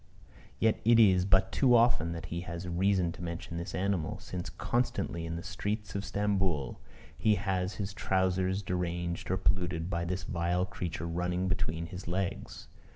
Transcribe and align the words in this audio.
Yet 0.57 0.81
it 0.83 0.99
is 0.99 1.25
but 1.25 1.51
too 1.51 1.75
often 1.75 2.11
that 2.13 2.25
he 2.33 2.41
has 2.41 2.67
reason 2.67 3.11
to 3.11 3.21
mention 3.21 3.57
this 3.57 3.75
animal; 3.75 4.17
since 4.17 4.49
constantly, 4.49 5.27
in 5.27 5.35
the 5.35 5.43
streets 5.43 5.93
of 5.93 6.03
Stamboul, 6.03 6.79
he 7.15 7.35
has 7.35 7.75
his 7.75 7.93
trousers 7.93 8.63
deranged 8.63 9.29
or 9.29 9.37
polluted 9.37 9.91
by 9.91 10.05
this 10.05 10.23
vile 10.23 10.65
creature 10.65 11.05
running 11.05 11.47
between 11.47 11.85
his 11.85 12.07
legs. 12.07 12.67